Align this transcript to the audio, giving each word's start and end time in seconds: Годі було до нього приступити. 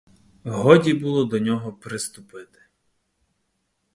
Годі 0.43 0.93
було 0.93 1.25
до 1.25 1.39
нього 1.39 1.73
приступити. 1.73 2.59